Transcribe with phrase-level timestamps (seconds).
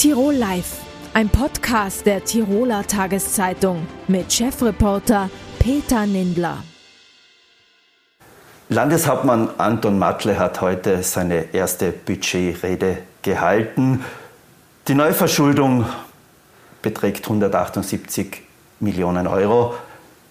[0.00, 0.78] Tirol Live,
[1.12, 6.64] ein Podcast der Tiroler Tageszeitung mit Chefreporter Peter Nindler.
[8.70, 14.02] Landeshauptmann Anton Matle hat heute seine erste Budgetrede gehalten.
[14.88, 15.84] Die Neuverschuldung
[16.80, 18.40] beträgt 178
[18.78, 19.74] Millionen Euro.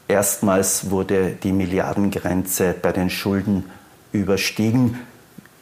[0.08, 3.70] Erstmals wurde die Milliardengrenze bei den Schulden
[4.14, 5.00] überstiegen.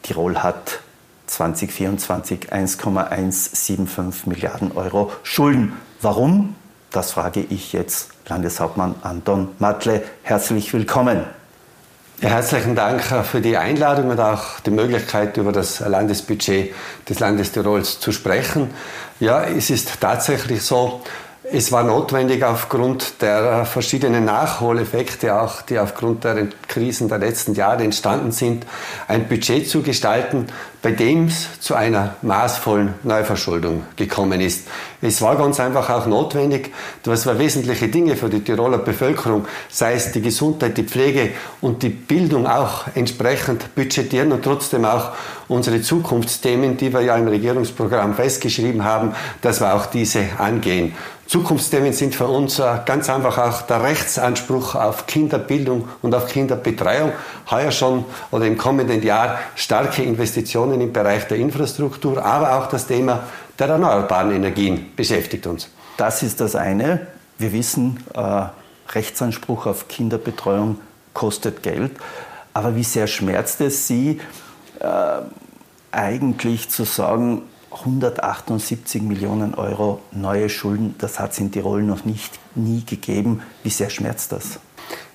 [0.02, 0.80] Tirol hat
[1.28, 5.74] 2024 1,175 Milliarden Euro Schulden.
[6.02, 6.56] Warum?
[6.90, 10.02] Das frage ich jetzt Landeshauptmann Anton Matle.
[10.22, 11.24] Herzlich willkommen.
[12.20, 16.74] Ja, herzlichen Dank für die Einladung und auch die Möglichkeit, über das Landesbudget
[17.08, 18.70] des Landes Tirols zu sprechen.
[19.20, 21.02] Ja, es ist tatsächlich so,
[21.50, 27.84] es war notwendig aufgrund der verschiedenen Nachholeffekte, auch die aufgrund der Krisen der letzten Jahre
[27.84, 28.66] entstanden sind,
[29.06, 30.48] ein Budget zu gestalten,
[30.82, 34.68] bei dem es zu einer maßvollen Neuverschuldung gekommen ist.
[35.00, 39.94] Es war ganz einfach auch notwendig, dass wir wesentliche Dinge für die Tiroler Bevölkerung, sei
[39.94, 41.30] es die Gesundheit, die Pflege
[41.60, 45.12] und die Bildung auch entsprechend budgetieren und trotzdem auch
[45.48, 50.94] unsere Zukunftsthemen, die wir ja im Regierungsprogramm festgeschrieben haben, dass wir auch diese angehen.
[51.28, 57.12] Zukunftsthemen sind für uns äh, ganz einfach auch der Rechtsanspruch auf Kinderbildung und auf Kinderbetreuung.
[57.50, 62.86] Heuer schon oder im kommenden Jahr starke Investitionen im Bereich der Infrastruktur, aber auch das
[62.86, 63.24] Thema
[63.58, 65.68] der erneuerbaren Energien beschäftigt uns.
[65.96, 67.06] Das ist das eine.
[67.38, 68.46] Wir wissen, äh,
[68.90, 70.78] Rechtsanspruch auf Kinderbetreuung
[71.12, 71.92] kostet Geld.
[72.54, 74.20] Aber wie sehr schmerzt es Sie,
[74.80, 75.20] äh,
[75.92, 82.38] eigentlich zu sagen, 178 Millionen Euro neue Schulden, das hat es in Tirol noch nicht,
[82.54, 83.42] nie gegeben.
[83.62, 84.58] Wie sehr schmerzt das?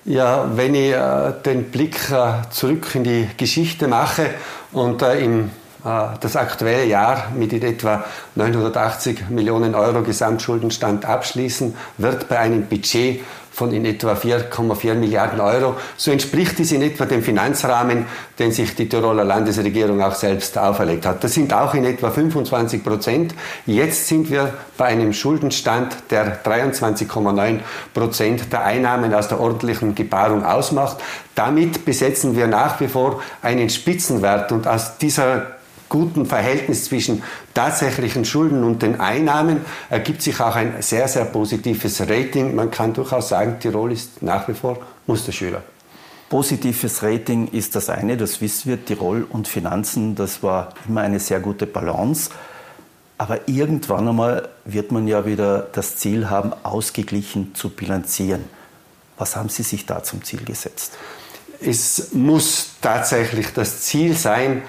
[0.04, 4.30] Ja, wenn ich äh, den Blick äh, zurück in die Geschichte mache
[4.72, 5.50] und äh, im
[5.84, 13.20] äh, das aktuelle Jahr mit etwa 980 Millionen Euro Gesamtschuldenstand abschließen, wird bei einem Budget
[13.54, 15.76] von in etwa 4,4 Milliarden Euro.
[15.96, 18.06] So entspricht dies in etwa dem Finanzrahmen,
[18.38, 21.22] den sich die Tiroler Landesregierung auch selbst auferlegt hat.
[21.22, 23.34] Das sind auch in etwa 25 Prozent.
[23.64, 27.60] Jetzt sind wir bei einem Schuldenstand, der 23,9
[27.94, 30.96] Prozent der Einnahmen aus der ordentlichen Gebarung ausmacht.
[31.36, 35.46] Damit besetzen wir nach wie vor einen Spitzenwert und aus dieser
[35.94, 37.22] guten Verhältnis zwischen
[37.54, 39.60] tatsächlichen Schulden und den Einnahmen
[39.90, 42.56] ergibt sich auch ein sehr, sehr positives Rating.
[42.56, 45.62] Man kann durchaus sagen, Tirol ist nach wie vor Musterschüler.
[46.28, 51.20] Positives Rating ist das eine, das wissen wir, Tirol und Finanzen, das war immer eine
[51.20, 52.30] sehr gute Balance.
[53.16, 58.46] Aber irgendwann einmal wird man ja wieder das Ziel haben, ausgeglichen zu bilanzieren.
[59.16, 60.94] Was haben Sie sich da zum Ziel gesetzt?
[61.60, 64.62] Es muss tatsächlich das Ziel sein,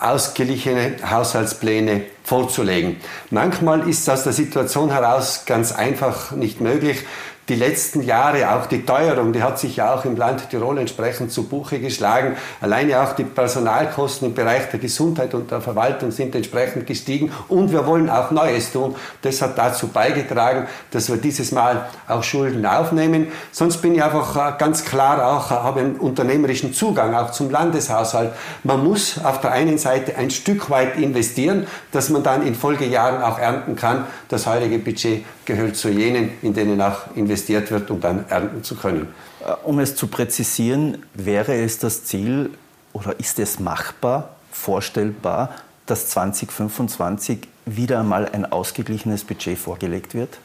[0.00, 2.98] ausgeglichene Haushaltspläne vorzulegen.
[3.30, 7.04] Manchmal ist aus der Situation heraus ganz einfach nicht möglich
[7.50, 11.32] die letzten Jahre, auch die Teuerung, die hat sich ja auch im Land Tirol entsprechend
[11.32, 12.36] zu Buche geschlagen.
[12.60, 17.72] Alleine auch die Personalkosten im Bereich der Gesundheit und der Verwaltung sind entsprechend gestiegen und
[17.72, 18.94] wir wollen auch Neues tun.
[19.22, 23.32] Das hat dazu beigetragen, dass wir dieses Mal auch Schulden aufnehmen.
[23.50, 27.50] Sonst bin ich einfach äh, ganz klar auch, äh, habe einen unternehmerischen Zugang auch zum
[27.50, 28.30] Landeshaushalt.
[28.62, 33.22] Man muss auf der einen Seite ein Stück weit investieren, dass man dann in Folgejahren
[33.22, 34.06] auch ernten kann.
[34.28, 38.76] Das heutige Budget gehört zu jenen, in denen auch investiert wird, um dann ernten zu
[38.76, 39.08] können.
[39.44, 42.50] Äh, um es zu präzisieren, wäre es das Ziel
[42.92, 45.50] oder ist es machbar, vorstellbar,
[45.86, 50.38] dass 2025 wieder einmal ein ausgeglichenes Budget vorgelegt wird?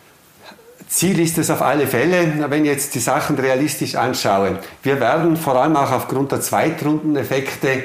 [0.87, 4.59] Ziel ist es auf alle Fälle, wenn ich jetzt die Sachen realistisch anschaue.
[4.83, 7.83] Wir werden vor allem auch aufgrund der Zweitrundeneffekte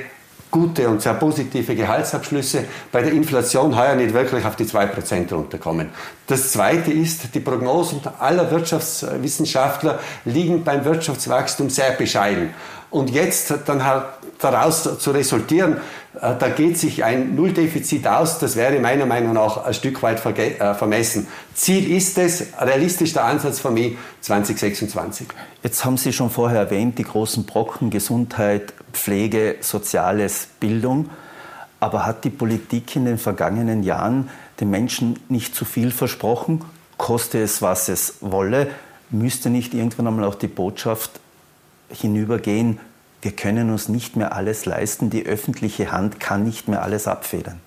[0.51, 5.91] gute und sehr positive Gehaltsabschlüsse bei der Inflation heuer nicht wirklich auf die 2% runterkommen.
[6.27, 12.51] Das Zweite ist, die Prognosen aller Wirtschaftswissenschaftler liegen beim Wirtschaftswachstum sehr bescheiden.
[12.91, 14.05] Und jetzt dann halt
[14.41, 15.77] daraus zu resultieren,
[16.15, 20.75] da geht sich ein Nulldefizit aus, das wäre meiner Meinung nach ein Stück weit äh,
[20.75, 21.29] vermessen.
[21.55, 25.29] Ziel ist es, realistisch der Ansatz von mir 2026.
[25.63, 31.11] Jetzt haben Sie schon vorher erwähnt, die großen Brocken Gesundheit, Pflege, Soziales, Bildung.
[31.79, 36.65] Aber hat die Politik in den vergangenen Jahren den Menschen nicht zu viel versprochen?
[36.99, 38.69] Koste es, was es wolle?
[39.11, 41.21] Müsste nicht irgendwann einmal auch die Botschaft
[41.89, 42.81] hinübergehen,
[43.23, 47.61] wir können uns nicht mehr alles leisten, die öffentliche Hand kann nicht mehr alles abfedern?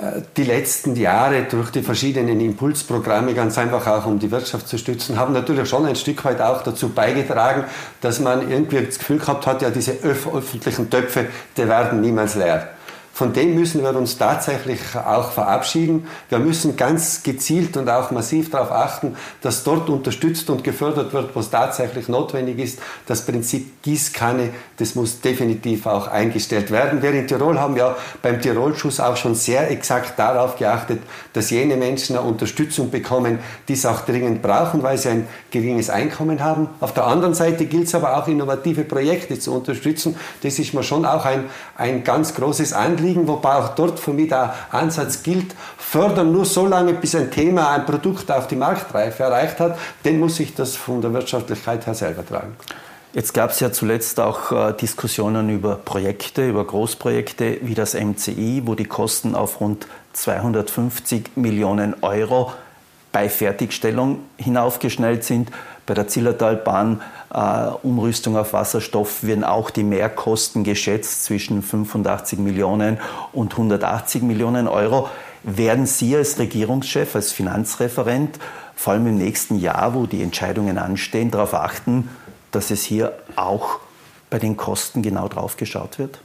[0.00, 4.78] Äh, die letzten Jahre durch die verschiedenen Impulsprogramme, ganz einfach auch um die Wirtschaft zu
[4.78, 7.64] stützen, haben natürlich schon ein Stück weit auch dazu beigetragen,
[8.00, 11.26] dass man irgendwie das Gefühl gehabt hat, ja, diese öffentlichen Töpfe,
[11.56, 12.68] die werden niemals leer.
[13.12, 16.06] Von dem müssen wir uns tatsächlich auch verabschieden.
[16.28, 21.36] Wir müssen ganz gezielt und auch massiv darauf achten, dass dort unterstützt und gefördert wird,
[21.36, 22.78] was tatsächlich notwendig ist.
[23.06, 27.02] Das Prinzip Gießkanne, das muss definitiv auch eingestellt werden.
[27.02, 31.00] Wir in Tirol haben ja beim Tirolschuss auch schon sehr exakt darauf geachtet,
[31.32, 35.90] dass jene Menschen eine Unterstützung bekommen, die es auch dringend brauchen, weil sie ein geringes
[35.90, 36.68] Einkommen haben.
[36.80, 40.16] Auf der anderen Seite gilt es aber auch, innovative Projekte zu unterstützen.
[40.42, 41.44] Das ist mir schon auch ein,
[41.76, 46.66] ein ganz großes Anliegen, wobei auch dort für mich der Ansatz gilt, fördern nur so
[46.66, 50.76] lange, bis ein Thema, ein Produkt auf die Marktreife erreicht hat, dann muss sich das
[50.76, 52.56] von der Wirtschaftlichkeit her selber tragen.
[53.14, 58.62] Jetzt gab es ja zuletzt auch äh, Diskussionen über Projekte, über Großprojekte wie das MCI,
[58.64, 62.52] wo die Kosten auf rund 250 Millionen Euro
[63.12, 65.50] bei Fertigstellung hinaufgeschnellt sind.
[65.92, 67.02] Bei der Zillertalbahn
[67.34, 72.98] äh, Umrüstung auf Wasserstoff werden auch die Mehrkosten geschätzt zwischen 85 Millionen
[73.34, 75.10] und 180 Millionen Euro.
[75.42, 78.38] Werden Sie als Regierungschef, als Finanzreferent,
[78.74, 82.08] vor allem im nächsten Jahr, wo die Entscheidungen anstehen, darauf achten,
[82.52, 83.78] dass es hier auch
[84.30, 86.20] bei den Kosten genau drauf geschaut wird?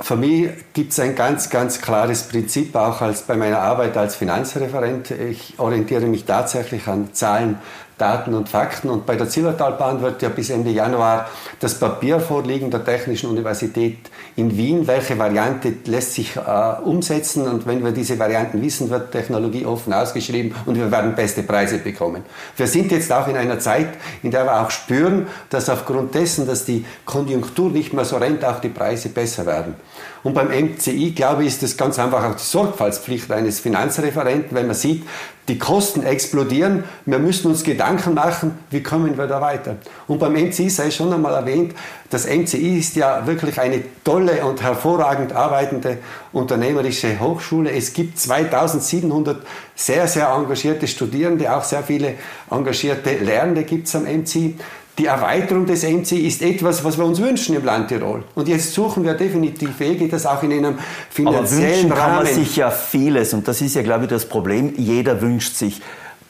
[0.00, 4.14] Für mich gibt es ein ganz, ganz klares Prinzip, auch als bei meiner Arbeit als
[4.14, 5.10] Finanzreferent.
[5.10, 7.58] Ich orientiere mich tatsächlich an Zahlen,
[7.98, 8.88] Daten und Fakten.
[8.88, 11.28] Und bei der Zillertalbahn wird ja bis Ende Januar
[11.60, 13.98] das Papier vorliegen der Technischen Universität
[14.36, 14.86] in Wien.
[14.86, 16.40] Welche Variante lässt sich äh,
[16.82, 17.46] umsetzen?
[17.46, 21.78] Und wenn wir diese Varianten wissen, wird Technologie offen ausgeschrieben und wir werden beste Preise
[21.78, 22.22] bekommen.
[22.56, 23.88] Wir sind jetzt auch in einer Zeit,
[24.22, 28.44] in der wir auch spüren, dass aufgrund dessen, dass die Konjunktur nicht mehr so rennt,
[28.44, 29.74] auch die Preise besser werden.
[30.22, 34.66] Und beim MCI, glaube ich, ist das ganz einfach auch die Sorgfaltspflicht eines Finanzreferenten, wenn
[34.66, 35.04] man sieht,
[35.48, 39.76] die Kosten explodieren, wir müssen uns Gedanken machen, wie kommen wir da weiter.
[40.06, 41.74] Und beim MCI sei schon einmal erwähnt,
[42.10, 45.98] das MCI ist ja wirklich eine tolle und hervorragend arbeitende
[46.32, 47.70] unternehmerische Hochschule.
[47.70, 49.42] Es gibt 2700
[49.74, 52.14] sehr, sehr engagierte Studierende, auch sehr viele
[52.50, 54.56] engagierte Lernende gibt es am MCI
[54.98, 58.24] die Erweiterung des MC ist etwas, was wir uns wünschen im Land Tirol.
[58.34, 60.78] Und jetzt suchen wir definitiv Wege, das auch in einem
[61.08, 62.00] finanziellen Aber wünschen Rahmen.
[62.00, 63.32] kann man sich ja vieles.
[63.32, 64.74] Und das ist ja, glaube ich, das Problem.
[64.76, 65.80] Jeder wünscht sich.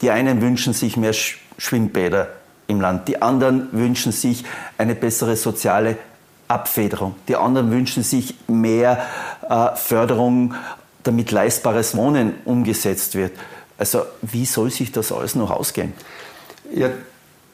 [0.03, 2.29] Die einen wünschen sich mehr Schwimmbäder
[2.67, 3.09] im Land.
[3.09, 4.45] Die anderen wünschen sich
[4.77, 5.97] eine bessere soziale
[6.47, 7.15] Abfederung.
[7.27, 9.07] Die anderen wünschen sich mehr
[9.49, 10.55] äh, Förderung,
[11.03, 13.33] damit leistbares Wohnen umgesetzt wird.
[13.79, 15.95] Also wie soll sich das alles noch ausgehen?
[16.75, 16.91] Ja,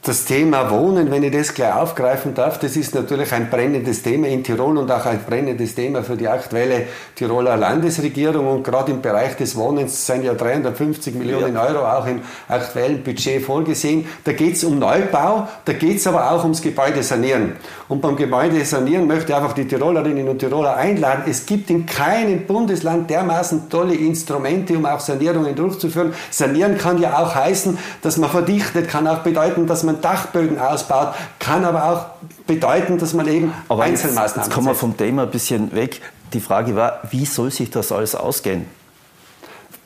[0.07, 4.29] das Thema Wohnen, wenn ich das gleich aufgreifen darf, das ist natürlich ein brennendes Thema
[4.29, 8.47] in Tirol und auch ein brennendes Thema für die aktuelle Tiroler Landesregierung.
[8.47, 11.57] Und gerade im Bereich des Wohnens sind ja 350 Millionen.
[11.57, 14.07] Euro auch im aktuellen Budget vorgesehen.
[14.25, 17.55] Da geht es um Neubau, da geht es aber auch ums Gebäude sanieren.
[17.89, 21.25] Und beim Gebäude sanieren möchte ich einfach die Tirolerinnen und Tiroler einladen.
[21.27, 26.13] Es gibt in keinem Bundesland dermaßen tolle Instrumente, um auch Sanierungen durchzuführen.
[26.31, 30.59] Sanieren kann ja auch heißen, dass man verdichtet, kann auch bedeuten, dass man man Dachböden
[30.59, 32.07] ausbaut, kann aber auch
[32.47, 36.01] bedeuten, dass man eben aber Einzelmaßnahmen jetzt, jetzt kommen wir vom Thema ein bisschen weg.
[36.33, 38.67] Die Frage war, wie soll sich das alles ausgehen?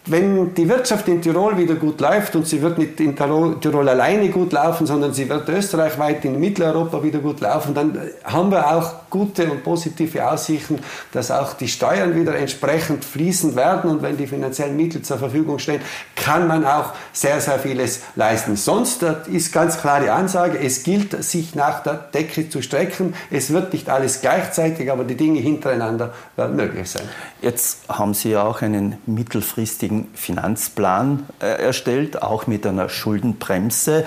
[0.06, 4.28] Wenn die Wirtschaft in Tirol wieder gut läuft und sie wird nicht in Tirol alleine
[4.30, 9.10] gut laufen, sondern sie wird österreichweit in Mitteleuropa wieder gut laufen, dann haben wir auch
[9.10, 10.78] gute und positive Aussichten,
[11.12, 15.58] dass auch die Steuern wieder entsprechend fließen werden und wenn die finanziellen Mittel zur Verfügung
[15.58, 15.80] stehen,
[16.16, 18.56] kann man auch sehr, sehr vieles leisten.
[18.56, 23.14] Sonst ist ganz klar die Ansage, es gilt, sich nach der Decke zu strecken.
[23.30, 27.08] Es wird nicht alles gleichzeitig, aber die Dinge hintereinander werden möglich sein.
[27.40, 34.04] Jetzt haben Sie ja auch einen mittelfristigen Finanzplan äh, erstellt, auch mit einer Schuldenbremse,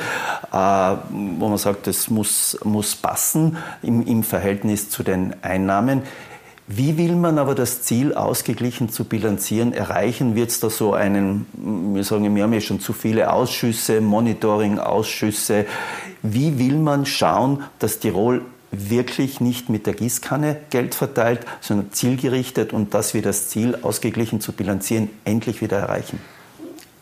[0.51, 6.03] äh, wo man sagt, das muss, muss passen im, im Verhältnis zu den Einnahmen.
[6.67, 10.35] Wie will man aber das Ziel ausgeglichen zu bilanzieren erreichen?
[10.35, 11.45] Wird es da so einen,
[11.93, 15.65] wir sagen, wir haben ja schon zu viele Ausschüsse, Monitoring-Ausschüsse.
[16.21, 22.73] Wie will man schauen, dass Tirol wirklich nicht mit der Gießkanne Geld verteilt, sondern zielgerichtet
[22.73, 26.19] und dass wir das Ziel ausgeglichen zu bilanzieren endlich wieder erreichen?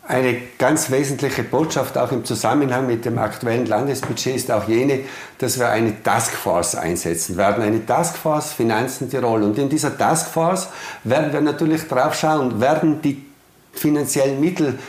[0.09, 5.01] Eine ganz wesentliche Botschaft auch im Zusammenhang mit dem aktuellen Landesbudget ist auch jene,
[5.37, 9.43] dass wir eine Taskforce einsetzen werden, eine Taskforce Finanzen Tirol.
[9.43, 10.69] Und in dieser Taskforce
[11.03, 13.23] werden wir natürlich drauf schauen, werden die
[13.71, 14.79] finanziellen Mittel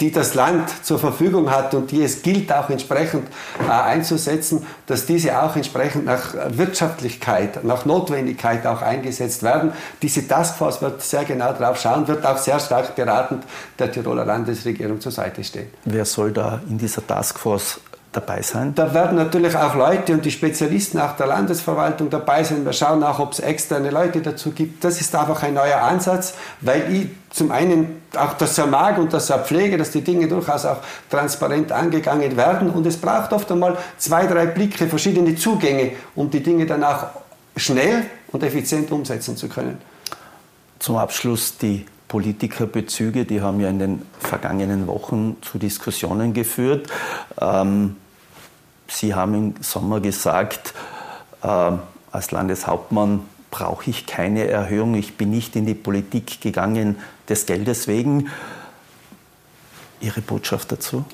[0.00, 3.28] die das Land zur Verfügung hat und die es gilt auch entsprechend
[3.66, 9.72] äh, einzusetzen, dass diese auch entsprechend nach Wirtschaftlichkeit, nach Notwendigkeit auch eingesetzt werden.
[10.02, 13.44] Diese Taskforce wird sehr genau drauf schauen, wird auch sehr stark beratend
[13.78, 15.68] der Tiroler Landesregierung zur Seite stehen.
[15.84, 17.80] Wer soll da in dieser Taskforce
[18.12, 18.74] dabei sein?
[18.74, 22.64] Da werden natürlich auch Leute und die Spezialisten auch der Landesverwaltung dabei sein.
[22.64, 24.84] Wir schauen auch, ob es externe Leute dazu gibt.
[24.84, 29.12] Das ist einfach ein neuer Ansatz, weil ich zum einen auch das sehr mag und
[29.12, 30.78] das sehr pflege, dass die Dinge durchaus auch
[31.10, 32.70] transparent angegangen werden.
[32.70, 37.06] Und es braucht oft einmal zwei, drei Blicke, verschiedene Zugänge, um die Dinge dann auch
[37.56, 39.78] schnell und effizient umsetzen zu können.
[40.78, 46.88] Zum Abschluss die Politikerbezüge, die haben ja in den vergangenen Wochen zu Diskussionen geführt.
[47.40, 47.96] Ähm,
[48.90, 50.72] Sie haben im Sommer gesagt,
[51.42, 51.72] äh,
[52.10, 56.96] als Landeshauptmann brauche ich keine Erhöhung, ich bin nicht in die Politik gegangen
[57.28, 58.28] des Geldes wegen.
[60.00, 61.04] Ihre Botschaft dazu?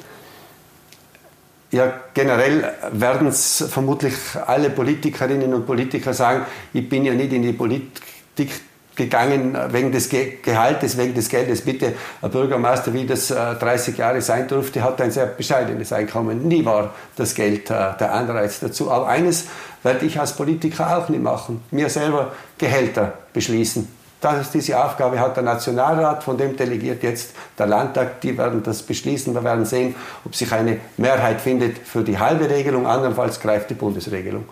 [1.73, 4.15] Ja, generell werden es vermutlich
[4.47, 8.61] alle Politikerinnen und Politiker sagen, ich bin ja nicht in die Politik
[8.97, 11.63] gegangen wegen des Gehaltes, wegen des Geldes.
[11.63, 16.47] Bitte, ein Bürgermeister, wie das 30 äh, Jahre sein durfte, hat ein sehr bescheidenes Einkommen.
[16.47, 18.91] Nie war das Geld äh, der Anreiz dazu.
[18.91, 19.47] Aber eines
[19.83, 23.89] werde ich als Politiker auch nicht machen, mir selber Gehälter beschließen.
[24.21, 28.23] Das diese Aufgabe hat der Nationalrat, von dem delegiert jetzt der Landtag.
[28.23, 29.35] Die werden das beschließen.
[29.35, 32.87] Wir werden sehen, ob sich eine Mehrheit findet für die halbe Regelung.
[32.87, 34.47] Andernfalls greift die Bundesregelung.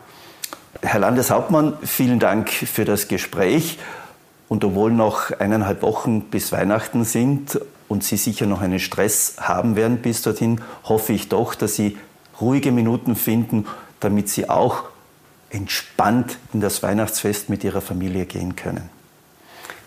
[0.82, 3.78] Herr Landeshauptmann, vielen Dank für das Gespräch.
[4.52, 9.76] Und obwohl noch eineinhalb Wochen bis Weihnachten sind und Sie sicher noch einen Stress haben
[9.76, 11.96] werden bis dorthin, hoffe ich doch, dass Sie
[12.38, 13.66] ruhige Minuten finden,
[14.00, 14.82] damit Sie auch
[15.48, 18.90] entspannt in das Weihnachtsfest mit Ihrer Familie gehen können.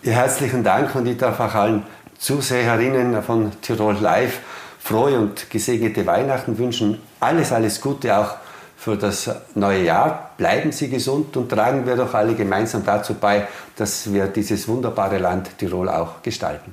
[0.02, 1.84] Ja, herzlichen Dank und ich darf auch allen
[2.18, 4.40] Zuseherinnen von Tirol Live
[4.80, 6.98] frohe und gesegnete Weihnachten wünschen.
[7.20, 8.38] Alles, alles Gute auch
[8.86, 10.30] für das neue Jahr.
[10.38, 15.18] Bleiben Sie gesund und tragen wir doch alle gemeinsam dazu bei, dass wir dieses wunderbare
[15.18, 16.72] Land Tirol auch gestalten.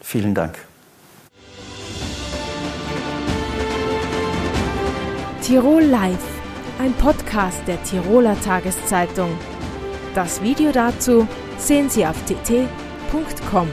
[0.00, 0.54] Vielen Dank.
[5.42, 6.28] Tirol Live,
[6.78, 9.30] ein Podcast der Tiroler Tageszeitung.
[10.14, 11.26] Das Video dazu
[11.58, 13.68] sehen Sie auf tt.com.